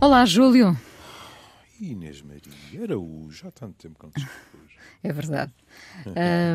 [0.00, 0.78] Olá, Júlio.
[1.80, 4.68] Inês Maria Araújo, há tanto tempo que não te escuto.
[5.02, 5.52] É verdade.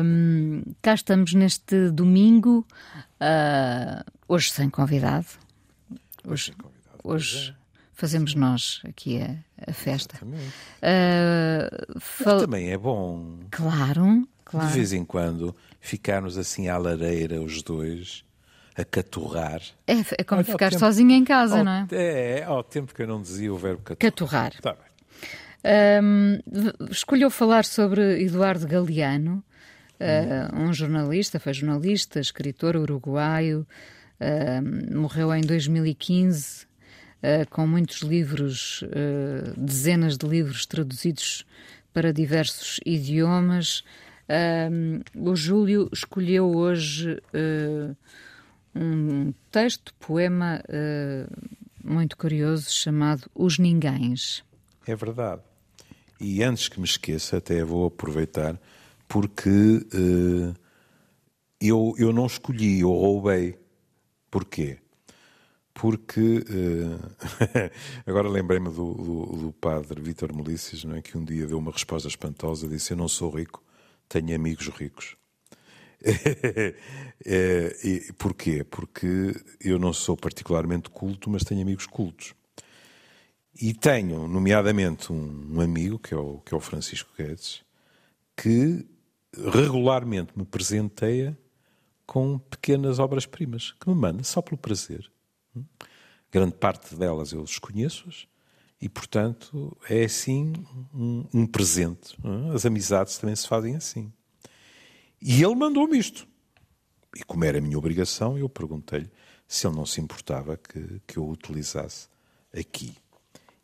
[0.02, 2.66] Um, cá estamos neste domingo,
[3.20, 5.26] uh, hoje sem convidado.
[6.26, 7.54] Hoje, sem convidado, hoje é.
[7.92, 9.36] fazemos nós aqui a,
[9.70, 10.18] a festa.
[10.24, 12.40] Uh, fal...
[12.40, 13.40] Também é bom.
[13.50, 14.68] Claro, claro.
[14.68, 18.23] De vez em quando ficarmos assim à lareira os dois
[18.76, 19.62] a caturrar.
[19.86, 21.86] É, é como Olha, ficar tempo, sozinho em casa, ao, não é?
[21.92, 24.12] É, ao tempo que eu não dizia o verbo caturrar.
[24.12, 24.52] Caturrar.
[24.54, 24.94] Está bem.
[26.02, 26.40] Um,
[26.90, 29.42] escolheu falar sobre Eduardo Galeano,
[29.98, 33.66] uh, um jornalista, foi jornalista, escritor uruguaio,
[34.20, 38.84] uh, morreu em 2015 uh, com muitos livros,
[39.56, 41.46] dezenas de livros traduzidos
[41.94, 43.82] para diversos idiomas.
[45.14, 47.22] o Júlio escolheu hoje
[48.74, 50.62] um texto, poema
[51.84, 54.42] muito curioso chamado Os Ninguéms.
[54.86, 55.42] É verdade.
[56.18, 58.58] E antes que me esqueça, até vou aproveitar,
[59.06, 60.54] porque uh,
[61.60, 63.58] eu, eu não escolhi, eu roubei.
[64.30, 64.78] Porquê?
[65.72, 67.70] Porque uh,
[68.06, 71.02] agora lembrei-me do, do, do, padre Vítor Melícias, não é?
[71.02, 73.62] que um dia deu uma resposta espantosa, disse: Eu não sou rico,
[74.08, 75.16] tenho amigos ricos.
[77.24, 78.62] é, e porquê?
[78.62, 82.34] Porque eu não sou particularmente culto, mas tenho amigos cultos.
[83.60, 87.62] E tenho, nomeadamente, um, amigo, que é, o, que é o Francisco Guedes,
[88.36, 88.84] que
[89.32, 91.38] regularmente me presenteia
[92.06, 95.10] com pequenas obras-primas, que me manda só pelo prazer.
[96.30, 98.26] Grande parte delas eu desconheço-as
[98.80, 100.52] e, portanto, é assim
[100.92, 102.16] um, um presente.
[102.52, 104.12] As amizades também se fazem assim.
[105.26, 106.28] E ele mandou-me isto.
[107.16, 109.10] E como era a minha obrigação, eu perguntei-lhe
[109.48, 112.08] se ele não se importava que, que eu o utilizasse
[112.54, 112.94] aqui.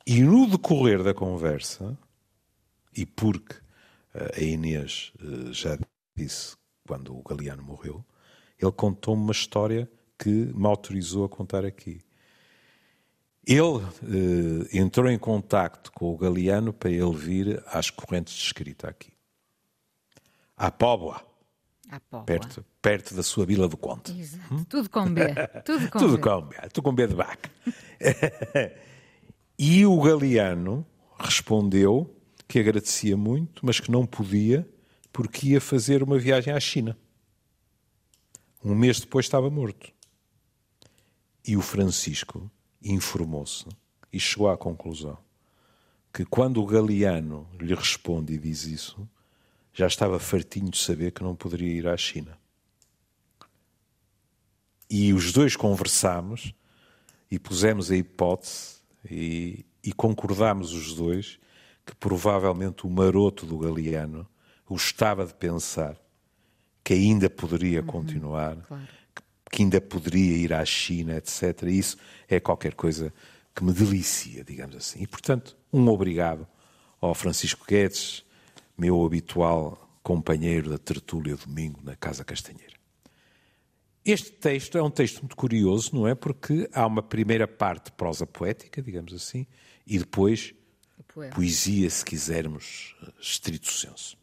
[0.07, 1.99] E no decorrer da conversa,
[2.97, 3.57] e porque
[4.15, 5.79] eh, a Inês eh, já
[6.17, 8.03] disse quando o Galeano morreu,
[8.59, 12.01] ele contou-me uma história que me autorizou a contar aqui.
[13.47, 13.85] Ele
[14.73, 19.13] eh, entrou em contacto com o Galeano para ele vir às correntes de escrita aqui.
[20.57, 21.30] À Póvoa.
[22.25, 24.13] Perto, perto da sua Vila do Conte.
[24.19, 24.55] Exato.
[24.55, 24.65] Hum?
[24.65, 25.23] Tudo com B.
[25.65, 26.23] Tudo com Tudo B.
[26.23, 26.57] com B.
[26.73, 27.51] Tudo com B de vaca.
[29.63, 30.87] E o Galeano
[31.19, 32.17] respondeu
[32.49, 34.67] que agradecia muito, mas que não podia
[35.13, 36.97] porque ia fazer uma viagem à China.
[38.65, 39.93] Um mês depois estava morto.
[41.47, 42.51] E o Francisco
[42.83, 43.67] informou-se
[44.11, 45.19] e chegou à conclusão
[46.11, 49.07] que quando o Galeano lhe responde e diz isso,
[49.73, 52.39] já estava fartinho de saber que não poderia ir à China.
[54.89, 56.53] E os dois conversámos
[57.31, 61.39] e pusemos a hipótese e, e concordámos os dois
[61.87, 64.27] que provavelmente o maroto do Galeano
[64.67, 65.97] gostava de pensar
[66.83, 68.89] que ainda poderia uhum, continuar, claro.
[69.51, 71.63] que, ainda poderia ir à China, etc.
[71.65, 71.97] Isso
[72.29, 73.13] é qualquer coisa
[73.55, 75.03] que me delicia, digamos assim.
[75.03, 76.47] E, portanto, um obrigado
[77.01, 78.25] ao Francisco Guedes,
[78.81, 82.81] meu habitual companheiro da tertúlia domingo na Casa Castanheira.
[84.03, 86.15] Este texto é um texto muito curioso, não é?
[86.15, 89.47] Porque há uma primeira parte prosa poética, digamos assim,
[89.87, 90.55] e depois
[91.35, 94.17] poesia, se quisermos, estrito senso.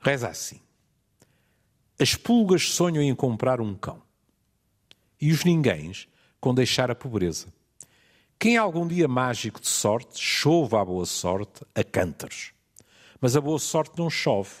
[0.00, 0.60] Reza assim:
[2.00, 4.02] As pulgas sonham em comprar um cão,
[5.20, 6.08] e os ninguéms
[6.40, 7.46] com deixar a pobreza.
[8.40, 12.55] Quem algum dia mágico de sorte chova a boa sorte a cântaros.
[13.26, 14.52] Mas a boa sorte não chove.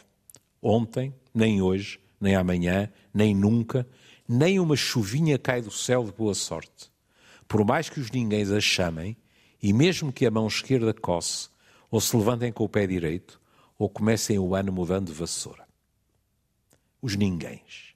[0.60, 3.88] Ontem, nem hoje, nem amanhã, nem nunca,
[4.28, 6.90] nem uma chuvinha cai do céu de boa sorte.
[7.46, 9.16] Por mais que os ninguéms a chamem,
[9.62, 11.48] e mesmo que a mão esquerda coce,
[11.88, 13.40] ou se levantem com o pé direito,
[13.78, 15.64] ou comecem o ano mudando de vassoura.
[17.00, 17.94] Os ninguéms,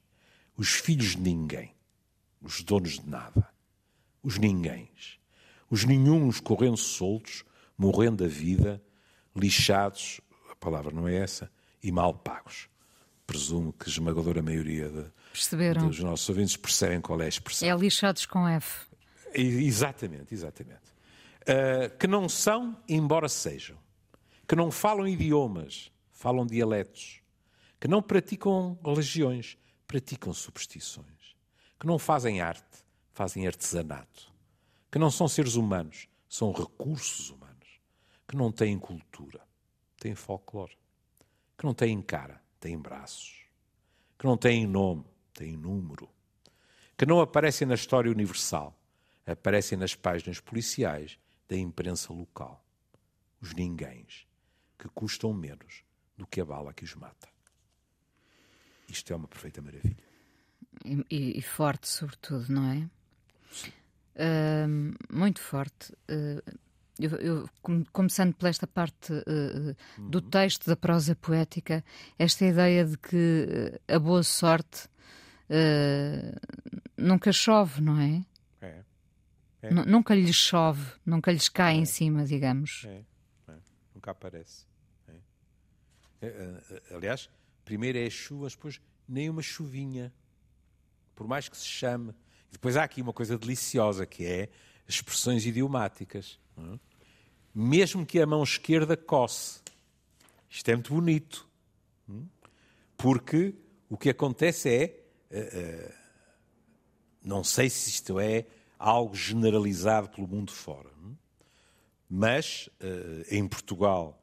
[0.56, 1.74] os filhos de ninguém,
[2.40, 3.48] os donos de nada,
[4.22, 5.18] os ninguéms,
[5.68, 7.42] os nenhuns correndo soltos,
[7.76, 8.80] morrendo da vida,
[9.34, 10.29] lixados, a
[10.60, 11.50] palavra não é essa,
[11.82, 12.68] e mal pagos
[13.30, 15.86] presumo que a esmagadora maioria de, Perceberam.
[15.86, 17.68] dos nossos ouvintes percebem qual é a expressão.
[17.68, 18.88] É lixados com F.
[19.32, 20.90] Exatamente, exatamente.
[21.42, 23.78] Uh, que não são, embora sejam.
[24.48, 27.20] Que não falam idiomas, falam dialetos.
[27.78, 29.56] Que não praticam religiões,
[29.86, 31.36] praticam superstições.
[31.78, 34.32] Que não fazem arte, fazem artesanato.
[34.90, 37.80] Que não são seres humanos, são recursos humanos.
[38.26, 39.40] Que não têm cultura,
[40.00, 40.76] têm folclore.
[41.56, 43.44] Que não têm cara, têm braços,
[44.18, 46.08] que não têm nome, têm número,
[46.96, 48.76] que não aparecem na história universal,
[49.26, 51.18] aparecem nas páginas policiais,
[51.48, 52.64] da imprensa local.
[53.40, 54.26] Os ninguéms,
[54.78, 55.84] que custam menos
[56.16, 57.28] do que a bala que os mata.
[58.88, 59.96] Isto é uma perfeita maravilha.
[61.10, 62.90] E, e forte, sobretudo, não é?
[64.16, 65.92] Uh, muito forte.
[66.08, 66.58] Uh,
[67.00, 67.50] eu, eu,
[67.92, 69.76] começando por esta parte uh,
[70.10, 70.30] do uhum.
[70.30, 71.84] texto da prosa poética,
[72.18, 74.88] esta ideia de que a boa sorte
[76.96, 78.24] nunca chove, não é?
[78.60, 78.84] É.
[79.62, 79.70] é.
[79.70, 81.78] Nunca lhes chove, nunca lhes cai é.
[81.78, 82.84] em cima, digamos.
[82.86, 83.04] É.
[83.48, 83.54] é.
[83.94, 84.66] Nunca aparece.
[85.08, 85.16] É.
[86.22, 87.28] É, aliás,
[87.64, 90.12] primeiro é as chuvas, depois nem uma chuvinha.
[91.14, 92.14] Por mais que se chame.
[92.48, 94.48] E depois há aqui uma coisa deliciosa que é
[94.88, 96.38] expressões idiomáticas.
[97.54, 99.60] Mesmo que a mão esquerda coce.
[100.48, 101.48] Isto é muito bonito.
[102.96, 103.54] Porque
[103.88, 104.96] o que acontece é.
[105.30, 106.00] Uh, uh,
[107.22, 108.46] não sei se isto é
[108.78, 110.88] algo generalizado pelo mundo fora,
[112.08, 114.16] mas uh, em Portugal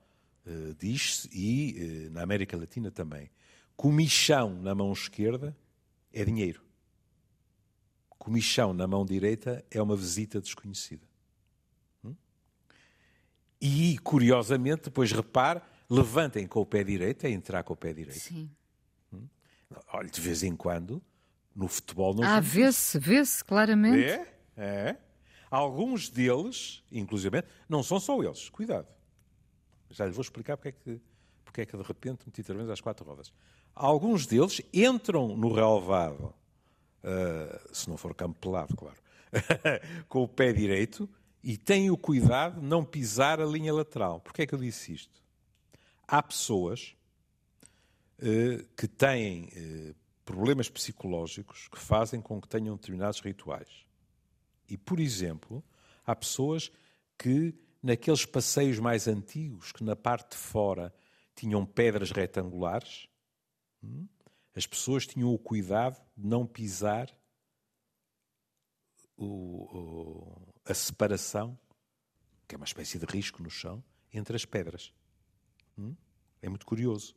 [0.79, 3.29] diz-se e na América Latina também
[3.77, 5.55] Comichão na mão esquerda
[6.11, 6.61] é dinheiro.
[8.17, 11.05] Comichão na mão direita é uma visita desconhecida.
[13.59, 18.19] E, curiosamente, depois repare, levantem com o pé direito, é entrar com o pé direito.
[18.19, 18.49] Sim.
[19.11, 19.27] Hum?
[19.93, 21.01] Olha, de vez em quando,
[21.55, 24.03] no futebol não Ah, vê-se, vê-se claramente.
[24.03, 24.97] É, é.
[25.49, 28.87] Alguns deles, inclusive, não são só eles, cuidado.
[29.89, 31.01] Já lhe vou explicar porque é que,
[31.43, 33.33] porque é que de repente meti trevões às quatro rodas.
[33.73, 36.33] Alguns deles entram no relevado,
[37.03, 38.97] uh, se não for campo pelado, claro,
[40.09, 41.09] com o pé direito
[41.47, 44.19] e têm o cuidado de não pisar a linha lateral.
[44.19, 45.23] Porquê é que eu disse isto?
[46.05, 46.93] Há pessoas
[48.19, 49.95] uh, que têm uh,
[50.25, 53.85] problemas psicológicos que fazem com que tenham determinados rituais.
[54.67, 55.63] E, por exemplo,
[56.05, 56.69] há pessoas
[57.17, 60.93] que, naqueles passeios mais antigos, que na parte de fora
[61.33, 63.07] tinham pedras retangulares,
[64.53, 67.09] as pessoas tinham o cuidado de não pisar
[69.15, 71.57] o, o, a separação,
[72.47, 73.83] que é uma espécie de risco no chão,
[74.13, 74.93] entre as pedras.
[75.77, 75.95] Hum?
[76.41, 77.15] É muito curioso.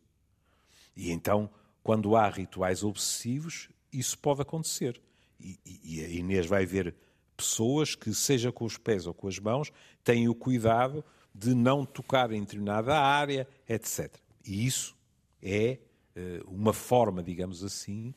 [0.97, 1.51] E então,
[1.83, 5.01] quando há rituais obsessivos, isso pode acontecer.
[5.39, 6.95] E, e, a Inês vai ver
[7.37, 9.73] pessoas que, seja com os pés ou com as mãos,
[10.05, 11.05] têm o cuidado
[11.35, 14.15] de não tocar em determinada área, etc.
[14.45, 14.95] E isso
[15.43, 15.79] é
[16.15, 18.15] eh, uma forma, digamos assim,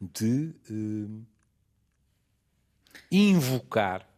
[0.00, 1.26] de uh,
[3.10, 4.08] invocar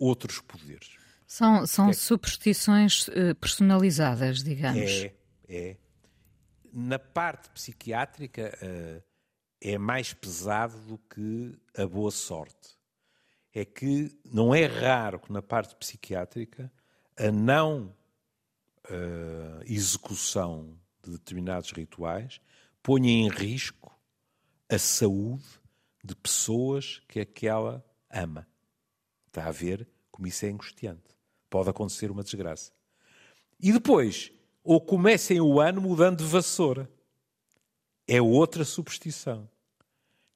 [0.00, 0.98] outros poderes.
[1.26, 4.90] São, são é, superstições uh, personalizadas, digamos.
[4.90, 5.14] É,
[5.48, 5.76] é.
[6.72, 9.02] Na parte psiquiátrica uh,
[9.60, 12.76] é mais pesado do que a boa sorte.
[13.52, 16.72] É que não é raro que na parte psiquiátrica
[17.16, 17.94] a não
[19.66, 22.40] execução de determinados rituais
[22.82, 23.96] ponha em risco
[24.68, 25.44] a saúde
[26.02, 28.49] de pessoas que aquela ama.
[29.30, 31.16] Está a ver como isso é angustiante.
[31.48, 32.72] Pode acontecer uma desgraça.
[33.60, 34.32] E depois,
[34.64, 36.90] ou comecem o ano mudando de vassoura.
[38.08, 39.48] É outra superstição.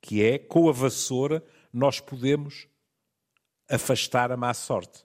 [0.01, 2.69] Que é, com a vassoura, nós podemos
[3.69, 5.05] afastar a má sorte.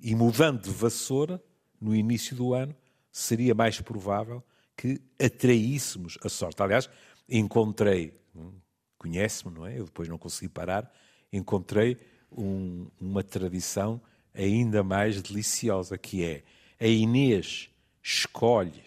[0.00, 1.42] E mudando de vassoura,
[1.80, 2.74] no início do ano,
[3.12, 4.42] seria mais provável
[4.76, 6.62] que atraíssemos a sorte.
[6.62, 6.90] Aliás,
[7.28, 8.52] encontrei, hum,
[8.98, 9.78] conhece-me, não é?
[9.78, 10.92] Eu depois não consegui parar,
[11.32, 11.98] encontrei
[12.30, 14.00] um, uma tradição
[14.34, 16.42] ainda mais deliciosa, que é
[16.78, 17.70] a Inês
[18.02, 18.84] escolhe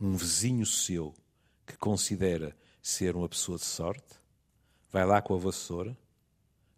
[0.00, 1.14] um vizinho seu
[1.66, 4.14] que considera ser uma pessoa de sorte,
[4.92, 5.96] vai lá com a vassoura,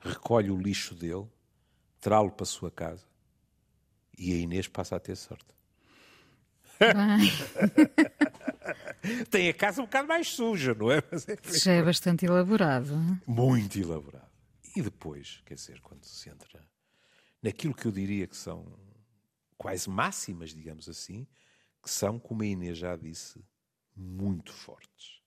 [0.00, 1.26] recolhe o lixo dele,
[2.00, 3.04] trá-lo para a sua casa
[4.16, 5.46] e a Inês passa a ter sorte.
[9.30, 11.02] Tem a casa um bocado mais suja, não é?
[11.10, 11.26] Mas,
[11.62, 12.94] Já é bastante elaborado.
[13.26, 14.27] Muito elaborado.
[14.78, 16.64] E depois, quer dizer, quando se entra
[17.42, 18.78] naquilo que eu diria que são
[19.56, 21.26] quase máximas, digamos assim,
[21.82, 23.44] que são, como a Inês já disse,
[23.96, 25.20] muito fortes.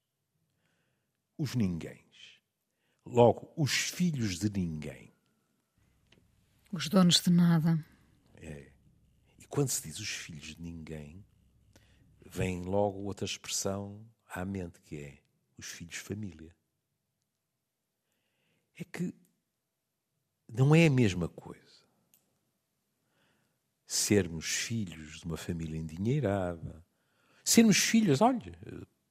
[1.37, 2.39] Os ninguéms.
[3.05, 5.13] Logo, os filhos de ninguém.
[6.71, 7.85] Os donos de nada.
[8.35, 8.71] É.
[9.37, 11.25] E quando se diz os filhos de ninguém,
[12.25, 15.21] vem logo outra expressão à mente, que é
[15.57, 16.55] os filhos família.
[18.77, 19.13] É que
[20.51, 21.71] não é a mesma coisa
[23.91, 26.81] sermos filhos de uma família endinheirada,
[27.43, 28.57] sermos filhos, olha,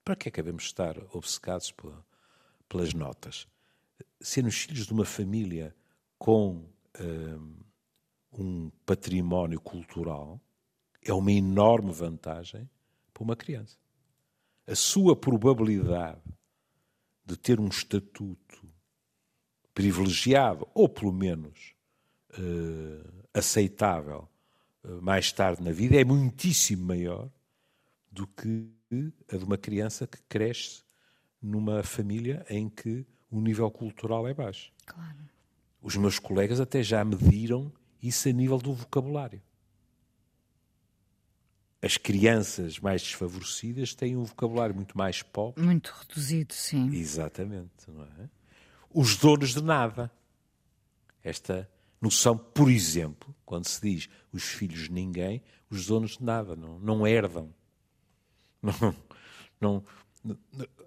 [0.03, 2.03] para que é que devemos estar obcecados pela,
[2.67, 3.47] pelas notas?
[4.23, 5.77] Sermos filhos de uma família
[6.19, 6.65] com
[6.99, 7.57] hum,
[8.33, 10.41] um património cultural
[11.03, 12.67] é uma enorme vantagem
[13.13, 13.77] para uma criança.
[14.67, 16.23] A sua probabilidade
[17.23, 18.60] de ter um estatuto
[19.81, 21.75] privilegiado, ou pelo menos
[22.39, 24.29] uh, aceitável,
[24.85, 27.31] uh, mais tarde na vida, é muitíssimo maior
[28.13, 28.69] do que
[29.33, 30.83] a de uma criança que cresce
[31.41, 34.71] numa família em que o nível cultural é baixo.
[34.85, 35.17] Claro.
[35.81, 37.73] Os meus colegas até já mediram
[38.03, 39.41] isso a nível do vocabulário.
[41.81, 45.65] As crianças mais desfavorecidas têm um vocabulário muito mais pobre.
[45.65, 46.93] Muito reduzido, sim.
[46.93, 48.29] Exatamente, não é?
[48.93, 50.11] Os donos de nada.
[51.23, 51.71] Esta
[52.01, 56.79] noção, por exemplo, quando se diz os filhos de ninguém, os donos de nada, não,
[56.79, 57.53] não herdam.
[58.63, 58.95] Não,
[59.61, 59.85] não,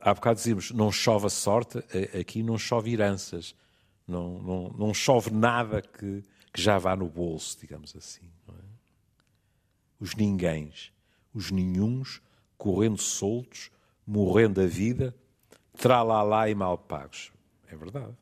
[0.01, 1.79] há bocado dizíamos, não chove a sorte,
[2.19, 3.55] aqui não chove heranças,
[4.07, 8.29] não, não, não chove nada que, que já vá no bolso, digamos assim.
[8.49, 8.53] É?
[9.99, 10.91] Os ninguéms,
[11.33, 12.21] os nenhuns,
[12.57, 13.71] correndo soltos,
[14.05, 15.15] morrendo a vida,
[15.77, 17.32] tralalá e mal pagos.
[17.73, 18.13] É verdade.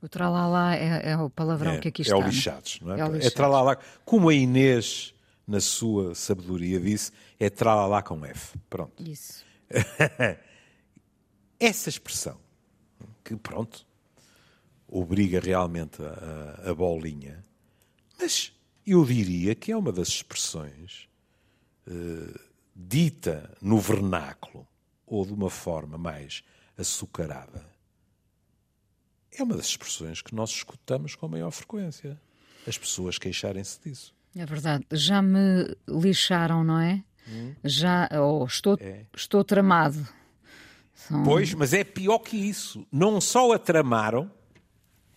[0.00, 2.14] O tralalá é, é o palavrão é, que aqui está.
[2.14, 3.00] É o lixados, não é?
[3.00, 3.76] É, o é tralalá.
[4.04, 5.14] Como a Inês,
[5.46, 8.58] na sua sabedoria, disse, é tralalá com F.
[8.70, 9.02] Pronto.
[9.02, 9.44] Isso.
[11.60, 12.38] Essa expressão,
[13.22, 13.86] que pronto,
[14.88, 17.44] obriga realmente a, a, bolinha,
[18.18, 18.52] mas
[18.86, 21.08] eu diria que é uma das expressões
[21.86, 22.40] uh,
[22.74, 24.66] dita no vernáculo
[25.06, 26.42] ou de uma forma mais
[26.78, 27.75] açucarada.
[29.32, 32.18] É uma das expressões que nós escutamos com maior frequência.
[32.66, 34.14] As pessoas queixarem-se disso.
[34.34, 34.84] É verdade.
[34.92, 37.02] Já me lixaram, não é?
[37.28, 37.54] Hum.
[37.64, 39.04] Já, ou oh, estou, é.
[39.14, 40.06] estou tramado.
[40.94, 41.22] São...
[41.22, 42.86] Pois, mas é pior que isso.
[42.90, 44.30] Não só a tramaram,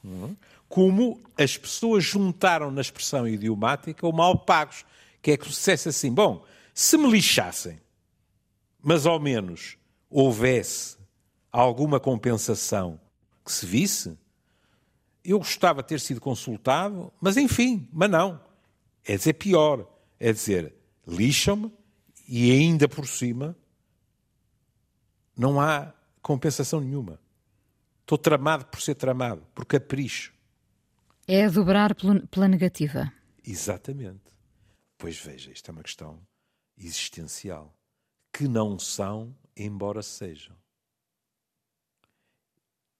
[0.03, 0.35] hum,
[0.67, 4.85] como as pessoas juntaram na expressão idiomática o mal pagos.
[5.21, 7.79] Que é que dissesse assim: bom, se me lixassem,
[8.81, 9.77] mas ao menos
[10.09, 10.97] houvesse
[11.51, 12.99] alguma compensação
[13.49, 14.15] que se visse,
[15.25, 18.39] eu gostava de ter sido consultado, mas enfim, mas não.
[19.03, 19.91] É dizer pior.
[20.19, 20.75] É dizer,
[21.07, 21.73] lixam-me
[22.27, 23.57] e ainda por cima
[25.35, 27.19] não há compensação nenhuma.
[28.01, 30.31] Estou tramado por ser tramado, por capricho.
[31.27, 33.11] É a dobrar pela negativa.
[33.43, 34.31] Exatamente.
[34.97, 36.19] Pois veja, isto é uma questão
[36.77, 37.73] existencial.
[38.31, 40.58] Que não são, embora sejam.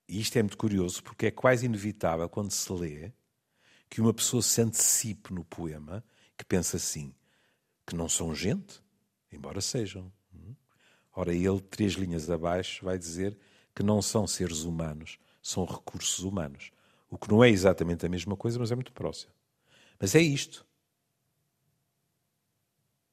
[0.10, 3.12] E isto é muito curioso porque é quase inevitável quando se lê
[3.88, 6.04] que uma pessoa se antecipe no poema
[6.36, 7.13] que pensa assim,
[7.86, 8.82] que não são gente,
[9.32, 10.12] embora sejam.
[11.16, 13.38] Ora, ele, três linhas abaixo, vai dizer
[13.75, 16.72] que não são seres humanos, são recursos humanos.
[17.08, 19.32] O que não é exatamente a mesma coisa, mas é muito próximo.
[20.00, 20.66] Mas é isto.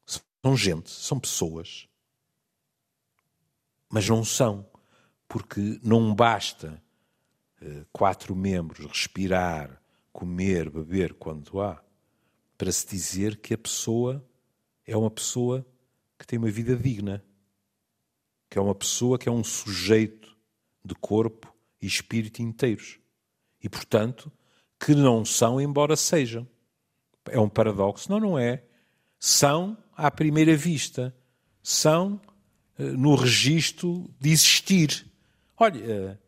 [0.06, 1.88] São gente, são pessoas.
[3.90, 4.66] Mas não são,
[5.28, 6.82] porque não basta
[7.92, 9.80] quatro membros respirar,
[10.12, 11.82] comer, beber quando há,
[12.56, 14.24] para se dizer que a pessoa
[14.86, 15.66] é uma pessoa
[16.18, 17.22] que tem uma vida digna,
[18.48, 20.36] que é uma pessoa que é um sujeito
[20.84, 22.98] de corpo e espírito inteiros.
[23.62, 24.32] E, portanto,
[24.78, 26.46] que não são, embora sejam.
[27.26, 28.10] É um paradoxo.
[28.10, 28.62] Não, não é.
[29.18, 31.14] São à primeira vista.
[31.62, 32.20] São
[32.78, 35.10] uh, no registro de existir.
[35.58, 36.18] Olha, uh,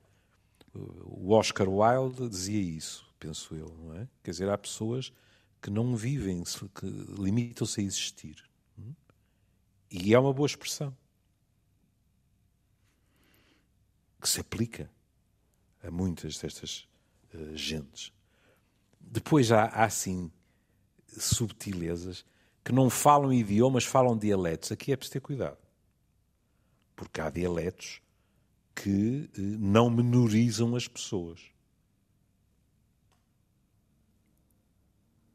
[1.05, 4.09] o Oscar Wilde dizia isso, penso eu, não é?
[4.23, 5.13] Quer dizer, há pessoas
[5.61, 6.43] que não vivem,
[6.75, 6.87] que
[7.21, 8.49] limitam-se a existir.
[9.91, 10.97] E é uma boa expressão.
[14.21, 14.91] Que se aplica
[15.83, 16.87] a muitas destas
[17.33, 18.13] uh, gentes.
[19.01, 20.31] Depois há, há, assim,
[21.07, 22.25] subtilezas
[22.63, 24.71] que não falam idiomas, falam dialetos.
[24.71, 25.59] Aqui é preciso ter cuidado.
[26.95, 28.03] Porque há dialetos
[28.83, 31.41] que uh, não menorizam as pessoas.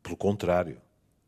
[0.02, 0.82] Pelo contrário,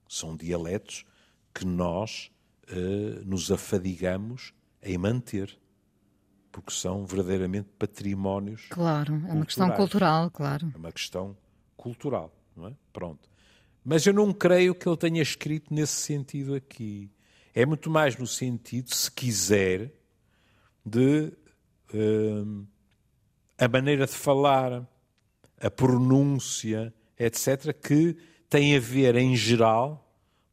[0.08, 1.06] são dialetos
[1.54, 2.32] que nós
[2.70, 5.58] uh, nos afadigamos em manter,
[6.52, 8.68] porque são verdadeiramente patrimónios.
[8.70, 9.46] Claro, é uma culturais.
[9.46, 10.72] questão cultural, claro.
[10.74, 11.38] É uma questão
[11.76, 12.74] cultural, não é?
[12.94, 13.30] Pronto.
[13.84, 17.12] Mas eu não creio que ele tenha escrito nesse sentido aqui.
[17.54, 19.94] É muito mais no sentido, se quiser,
[20.86, 21.32] de
[21.94, 22.68] uh,
[23.58, 24.88] a maneira de falar,
[25.60, 28.16] a pronúncia, etc., que
[28.50, 30.08] tem a ver, em geral,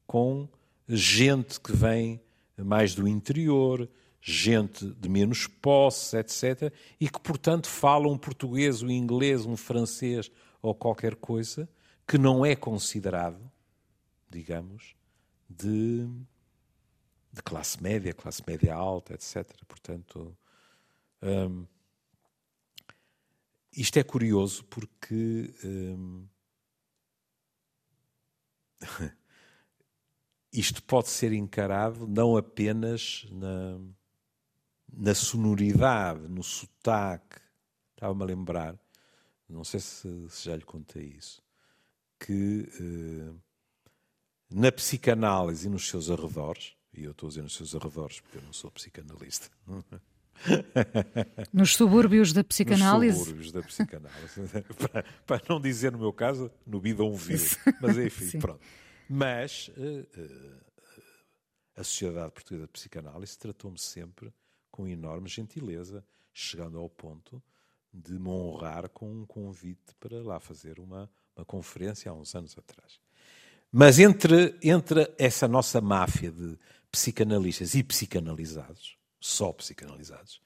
[0.06, 0.48] com
[0.88, 2.20] gente que vem
[2.56, 3.88] mais do interior,
[4.20, 10.30] gente de menos posse, etc., e que, portanto, fala um português, um inglês, um francês
[10.60, 11.68] ou qualquer coisa
[12.06, 13.52] que não é considerado
[14.32, 14.96] digamos,
[15.48, 16.08] de,
[17.32, 19.46] de classe média, classe média alta, etc.
[19.68, 20.36] Portanto,
[21.22, 21.66] hum,
[23.72, 26.26] isto é curioso porque hum,
[30.52, 33.80] isto pode ser encarado não apenas na,
[34.92, 37.40] na sonoridade, no sotaque.
[37.94, 38.78] Estava-me a lembrar,
[39.48, 41.40] não sei se, se, já lhe contei isso,
[42.18, 43.32] que eh,
[44.50, 48.38] na psicanálise e nos seus arredores, e eu estou a dizer nos seus arredores porque
[48.38, 49.48] eu não sou psicanalista.
[51.52, 53.18] Nos subúrbios da psicanálise?
[53.18, 54.40] Nos subúrbios da psicanálise.
[54.90, 57.38] para, para, não dizer, no meu caso, no bidão vil.
[57.80, 58.60] Mas enfim, pronto.
[59.08, 60.60] Mas uh, uh,
[61.76, 64.32] a Sociedade Portuguesa de Psicanálise tratou-me sempre
[64.70, 67.42] com enorme gentileza, chegando ao ponto
[67.92, 72.56] de me honrar com um convite para lá fazer uma, uma conferência há uns anos
[72.56, 72.98] atrás.
[73.70, 76.58] Mas entre, entre essa nossa máfia de
[76.90, 80.42] psicanalistas e psicanalizados, só psicanalizados,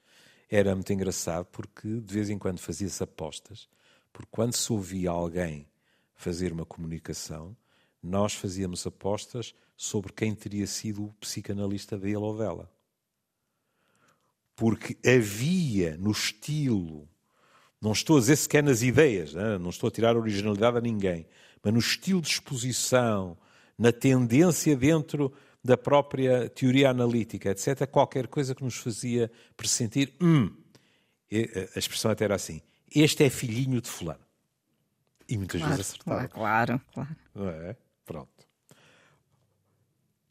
[0.49, 3.69] era muito engraçado porque de vez em quando fazia-se apostas,
[4.13, 5.67] porque quando se ouvia alguém
[6.15, 7.57] fazer uma comunicação,
[8.03, 12.71] nós fazíamos apostas sobre quem teria sido o psicanalista dele ou dela.
[14.55, 17.09] Porque havia no estilo,
[17.81, 19.59] não estou a dizer sequer nas ideias, né?
[19.59, 21.27] não estou a tirar originalidade a ninguém,
[21.63, 23.37] mas no estilo de exposição,
[23.77, 25.33] na tendência dentro
[25.67, 30.51] da própria teoria analítica, etc., qualquer coisa que nos fazia pressentir, hum,
[31.75, 32.63] a expressão até era assim,
[32.95, 34.25] este é filhinho de fulano.
[35.29, 36.29] E muitas claro, vezes acertava.
[36.29, 37.17] Claro, claro.
[37.35, 37.77] Não é?
[38.05, 38.47] Pronto.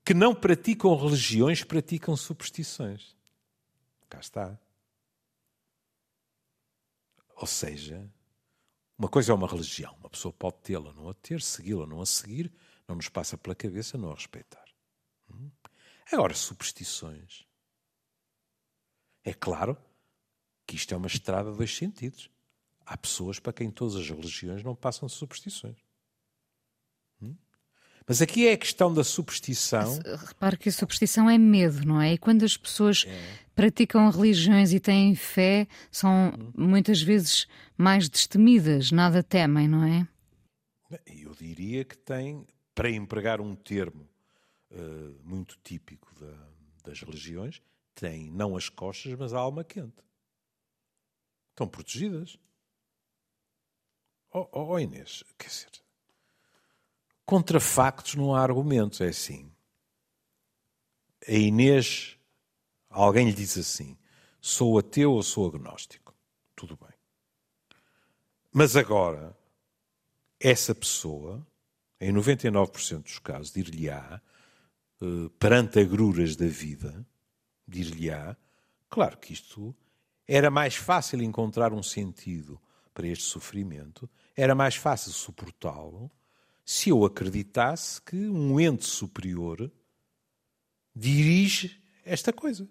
[0.06, 3.16] Que não praticam religiões, praticam superstições.
[4.10, 4.58] Cá está.
[7.36, 8.10] Ou seja,
[8.98, 9.94] uma coisa é uma religião.
[10.00, 12.52] Uma pessoa pode tê-la, não a ter, segui-la, não a seguir,
[12.88, 14.65] não nos passa pela cabeça não a respeitar.
[15.36, 15.52] Hum?
[16.12, 17.46] Agora, superstições.
[19.24, 19.78] É claro
[20.66, 22.30] que isto é uma estrada de dois sentidos.
[22.86, 25.78] Há pessoas para quem todas as religiões não passam de superstições.
[28.08, 30.00] Mas aqui é a questão da superstição.
[30.28, 32.14] Repare que a superstição é medo, não é?
[32.14, 33.40] E quando as pessoas é.
[33.56, 36.52] praticam religiões e têm fé, são hum.
[36.56, 40.08] muitas vezes mais destemidas, nada temem, não é?
[41.08, 42.46] Eu diria que tem,
[42.76, 44.08] para empregar um termo
[44.76, 46.48] uh, muito típico da,
[46.84, 47.62] das religiões,
[47.94, 50.04] tem não as costas, mas a alma quente.
[51.52, 52.38] Estão protegidas.
[54.32, 55.72] Oh, oh Inês, quer dizer,
[57.26, 59.52] Contra factos não há argumentos, é assim.
[61.28, 62.20] A Inês,
[62.88, 63.98] alguém lhe diz assim:
[64.40, 66.14] sou ateu ou sou agnóstico.
[66.56, 66.94] Tudo bem.
[68.52, 69.36] Mas agora,
[70.40, 71.46] essa pessoa,
[72.00, 74.35] em 99% dos casos, dir-lhe-á, eh,
[75.40, 77.06] perante agruras da vida,
[77.68, 78.36] dir-lhe-á,
[78.90, 79.76] claro que isto
[80.28, 82.60] era mais fácil encontrar um sentido
[82.94, 86.10] para este sofrimento, era mais fácil suportá-lo
[86.66, 89.72] se eu acreditasse que um ente superior
[90.96, 92.68] dirige esta coisa.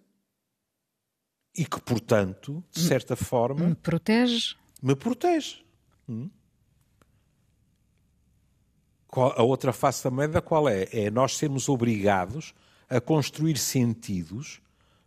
[1.56, 3.68] E que, portanto, de certa forma.
[3.68, 4.56] Me protege.
[4.82, 5.64] Me protege.
[6.08, 6.28] Hum?
[9.20, 10.88] A outra face da moeda qual é?
[10.92, 12.54] É nós sermos obrigados
[12.88, 14.60] a construir sentidos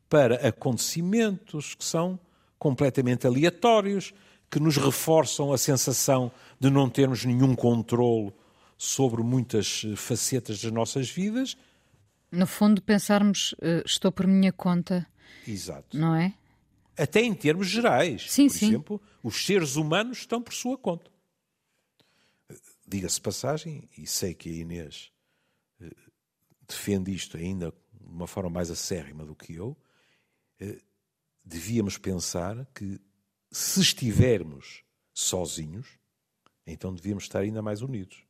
[0.10, 2.20] para acontecimentos que são
[2.58, 4.13] completamente aleatórios,
[4.50, 8.34] que nos reforçam a sensação de não termos nenhum controle
[8.78, 11.58] sobre muitas eh, facetas das nossas vidas.
[12.32, 15.08] No fundo, pensarmos, uh, estou por minha conta.
[15.48, 15.98] Exato.
[15.98, 16.34] Não é?
[16.98, 18.30] Até em termos gerais.
[18.30, 18.67] Sim, por sim.
[18.67, 21.10] exemplo, os seres humanos estão por sua conta.
[22.88, 25.12] Diga-se passagem, e sei que a Inês
[25.82, 25.95] uh,
[26.67, 29.78] defende isto ainda de uma forma mais acérrima do que eu,
[30.62, 30.82] uh,
[31.43, 33.00] devíamos pensar que
[33.52, 36.00] se estivermos sozinhos,
[36.65, 38.28] então devíamos estar ainda mais unidos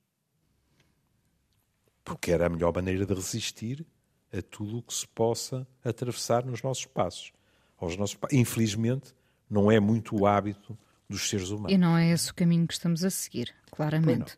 [2.08, 3.86] porque era a melhor maneira de resistir
[4.32, 7.34] a tudo o que se possa atravessar nos nossos passos.
[7.78, 9.14] Aos nossos Infelizmente,
[9.50, 10.78] não é muito o hábito
[11.10, 11.74] dos seres humanos.
[11.74, 14.38] E não é esse o caminho que estamos a seguir, claramente.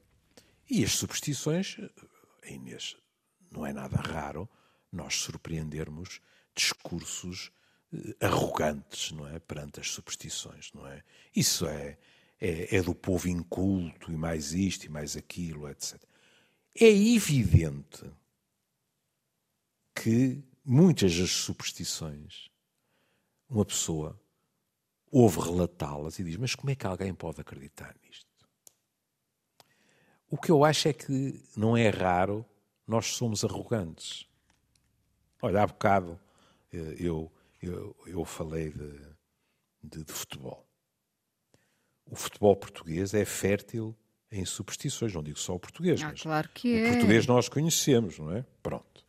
[0.69, 1.77] E as superstições,
[2.45, 2.95] Inês,
[3.51, 4.47] não é nada raro
[4.91, 6.21] nós surpreendermos
[6.55, 7.51] discursos
[7.93, 11.03] eh, arrogantes, não é, perante as superstições, não é?
[11.36, 11.97] Isso é,
[12.39, 16.01] é, é do povo inculto e mais isto e mais aquilo, etc.
[16.79, 18.03] É evidente
[19.95, 22.49] que muitas das superstições,
[23.49, 24.21] uma pessoa
[25.12, 28.29] ouve relatá-las e diz: Mas como é que alguém pode acreditar nisto?
[30.30, 32.46] O que eu acho é que não é raro
[32.88, 34.26] nós somos arrogantes.
[35.42, 36.20] Olha, há bocado
[36.74, 39.00] eh, eu, eu, eu falei de,
[39.84, 40.65] de, de futebol.
[42.06, 43.96] O futebol português é fértil
[44.32, 46.92] em superstições, não digo só o português, Ah, mas claro que o é.
[46.92, 48.46] português nós conhecemos, não é?
[48.62, 49.06] Pronto.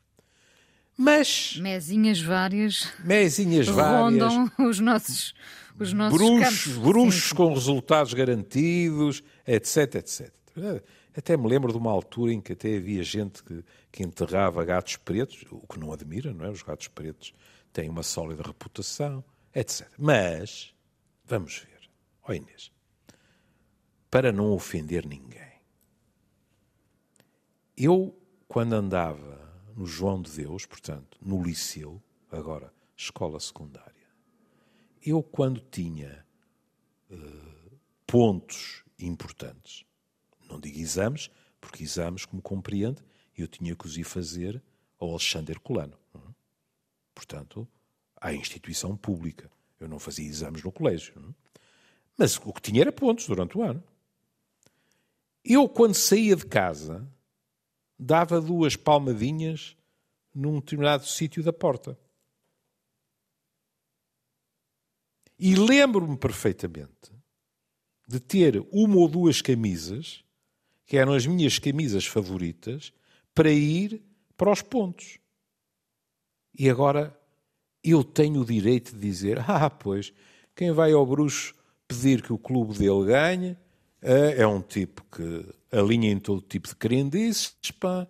[0.97, 5.35] Mas Mesinhas várias mesinhas várias, rondam os nossos,
[5.79, 6.79] os nossos bruxos, campos.
[6.79, 10.33] bruxos Sim, com resultados garantidos, etc, etc.
[11.17, 14.97] Até me lembro de uma altura em que até havia gente que, que enterrava gatos
[14.97, 16.51] pretos, o que não admira, não é?
[16.51, 17.35] Os gatos pretos
[17.73, 19.89] têm uma sólida reputação, etc.
[19.99, 20.75] Mas,
[21.25, 21.91] vamos ver,
[22.23, 22.71] ó Inês,
[24.11, 25.51] para não ofender ninguém,
[27.77, 29.41] eu, quando andava
[29.75, 33.91] no João de Deus, portanto, no liceu, agora escola secundária,
[35.05, 36.25] eu, quando tinha
[37.11, 37.17] eh,
[38.07, 39.85] pontos importantes,
[40.51, 43.03] não digo exames, porque exames, como compreende,
[43.37, 44.63] eu tinha que os ir fazer
[44.99, 45.97] ao Alexandre Herculano.
[46.15, 46.19] é?
[47.15, 47.67] Portanto,
[48.21, 49.51] à instituição pública.
[49.79, 51.15] Eu não fazia exames no colégio.
[51.17, 51.35] é?
[52.17, 53.83] Mas o que tinha era pontos durante o ano.
[55.43, 57.09] Eu, quando saía de casa,
[57.99, 59.77] dava duas palmadinhas
[60.35, 61.99] num determinado sítio da porta.
[65.39, 67.11] E lembro-me perfeitamente
[68.07, 70.23] de ter uma ou duas camisas,
[70.91, 72.93] que eram as minhas camisas favoritas,
[73.33, 74.03] para ir
[74.37, 75.21] para os pontos.
[76.59, 77.17] E agora
[77.85, 80.13] eu tenho o direito de dizer: ah, pois,
[80.53, 81.55] quem vai ao bruxo
[81.87, 83.57] pedir que o clube dele ganhe
[84.03, 88.09] é é um tipo que alinha em todo tipo de crendices, pá,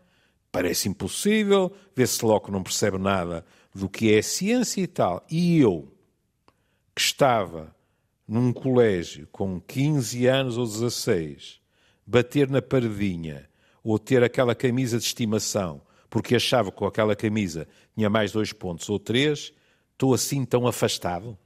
[0.51, 5.23] parece impossível, vê-se logo que não percebe nada do que é ciência e tal.
[5.31, 5.95] E eu,
[6.97, 7.77] que estava
[8.27, 11.60] num colégio com 15 anos ou 16,
[12.11, 13.49] bater na paredinha
[13.83, 18.53] ou ter aquela camisa de estimação porque achava que com aquela camisa tinha mais dois
[18.53, 19.53] pontos ou três,
[19.92, 21.38] estou assim tão afastado?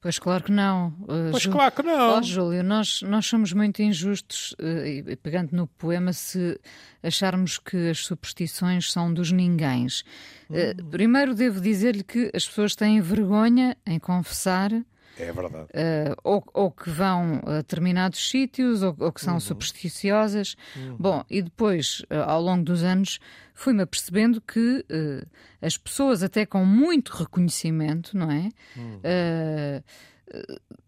[0.00, 0.88] Pois claro que não.
[1.02, 2.18] uh, Pois Ju- claro que não.
[2.18, 6.58] Ó, Júlio, nós, nós somos muito injustos, eh, e pegando no poema, se
[7.02, 10.02] acharmos que as superstições são dos ninguéms.
[10.50, 10.88] Eh, Hum.
[10.90, 14.70] Primeiro devo dizer-lhe que as pessoas têm vergonha em confessar
[15.18, 15.66] É verdade.
[15.74, 19.24] eh, ou, ou que vão a determinados sítios ou, ou que Uhum.
[19.32, 20.56] são supersticiosas.
[20.98, 23.18] Bom, e depois, eh, ao longo dos anos,
[23.54, 25.24] fui-me apercebendo que eh,
[25.60, 28.48] as pessoas, até com muito reconhecimento, não é?
[28.76, 29.00] Uhum.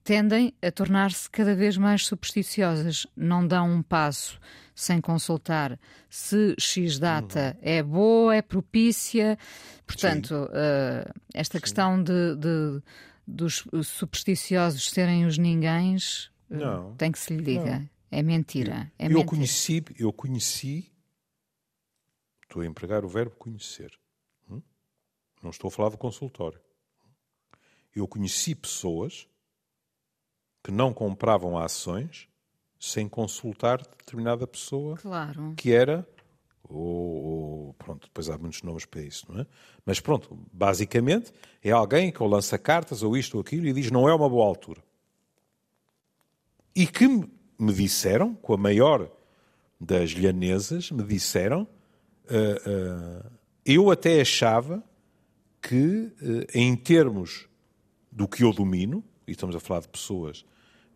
[0.05, 3.07] Tendem a tornar-se cada vez mais supersticiosas.
[3.17, 4.39] Não dão um passo
[4.75, 9.39] sem consultar se X data é boa, é propícia.
[9.87, 10.49] Portanto,
[11.35, 12.83] esta questão de, de-
[13.33, 16.95] dos supersticiosos serem os ninguéms, eh, Não.
[16.97, 17.89] tem que se lhe diga.
[18.11, 18.93] É mentira.
[18.99, 19.25] É eu mentira.
[19.27, 20.93] conheci, eu conheci,
[22.43, 23.91] estou a empregar o verbo conhecer.
[24.51, 24.61] hum?
[25.43, 26.61] Não estou a falar do consultório.
[27.95, 29.27] Eu conheci pessoas
[30.63, 32.29] que não compravam ações
[32.79, 35.55] sem consultar determinada pessoa Claro.
[35.57, 36.07] que era
[36.69, 39.47] ou, ou- pronto, depois há muitos nomes para isso, não é?
[39.85, 43.91] Mas pronto, basicamente é alguém que ou lança cartas ou isto ou aquilo e diz
[43.91, 44.83] não é uma boa altura.
[46.75, 49.11] E que me disseram, com a maior
[49.81, 51.67] das lhanesas, me disseram,
[52.29, 53.31] ah, ah,
[53.65, 54.83] eu até achava
[55.61, 57.49] que ah, em termos
[58.11, 60.45] do que eu domino, e estamos a falar de pessoas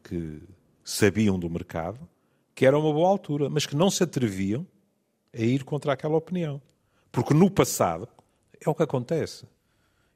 [0.02, 0.42] que
[0.84, 2.08] sabiam do mercado,
[2.54, 4.66] que era uma boa altura, mas que não se atreviam
[5.36, 6.60] a ir contra aquela opinião.
[7.12, 8.08] Porque no passado
[8.60, 9.46] é o que acontece.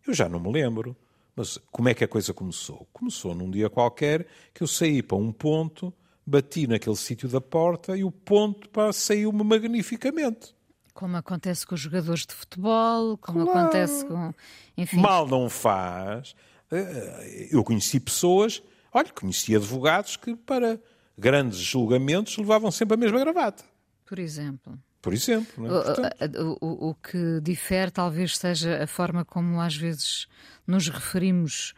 [0.07, 0.97] Eu já não me lembro,
[1.37, 2.87] mas como é que a coisa começou?
[2.93, 5.93] Começou num dia qualquer que eu saí para um ponto,
[6.27, 10.55] bati naquele sítio da porta e o ponto saiu-me magnificamente.
[10.95, 13.61] Como acontece com os jogadores de futebol, como Claro.
[13.61, 14.33] acontece com.
[14.77, 14.99] Enfim.
[14.99, 16.35] Mal não faz.
[16.71, 20.79] Eh, Eu conheci pessoas, olha, conheci advogados que para
[21.17, 23.65] grandes julgamentos levavam sempre a mesma gravata.
[24.05, 24.79] Por exemplo.
[25.03, 25.67] Por exemplo.
[25.67, 25.83] Não é?
[25.85, 30.27] Portanto, O, o- o que difere talvez seja a forma como às vezes
[30.67, 31.73] nos referimos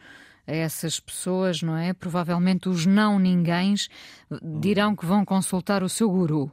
[0.45, 1.93] a essas pessoas, não é?
[1.93, 3.87] Provavelmente os não ninguéms
[4.59, 6.51] dirão que vão consultar o seu guru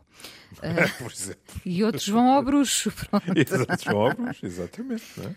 [0.98, 1.60] por exemplo.
[1.66, 2.92] e outros vão ao bruxo.
[3.10, 3.32] Pronto.
[3.36, 5.04] Exatos obras, exatamente.
[5.16, 5.36] não é?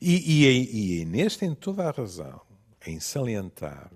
[0.00, 2.40] E, e, e Inês tem toda a razão
[2.86, 3.90] em salientar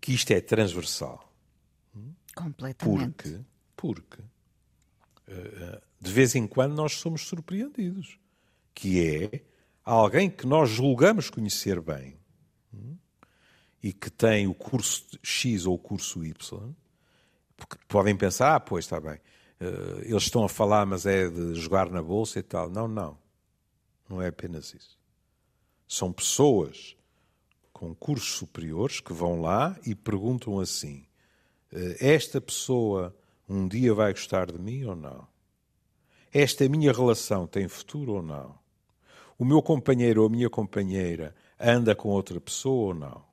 [0.00, 1.32] que isto é transversal,
[2.34, 3.14] Completamente.
[3.22, 3.40] porque,
[3.76, 4.22] porque
[5.28, 8.18] eh, de vez em quando nós somos surpreendidos,
[8.74, 9.42] que é
[9.84, 12.18] alguém que nós julgamos conhecer bem
[12.72, 12.96] hum,
[13.82, 16.74] e que tem o curso X ou o curso Y,
[17.56, 19.18] porque podem pensar, ah, pois está bem,
[19.60, 22.70] uh, eles estão a falar, mas é de jogar na bolsa e tal.
[22.70, 23.18] Não, não.
[24.08, 24.96] Não é apenas isso.
[25.86, 26.96] São pessoas
[27.72, 31.04] com cursos superiores que vão lá e perguntam assim:
[31.72, 33.14] uh, esta pessoa
[33.48, 35.26] um dia vai gostar de mim ou não?
[36.32, 38.58] Esta minha relação tem futuro ou não?
[39.38, 43.24] O meu companheiro ou a minha companheira anda com outra pessoa ou não?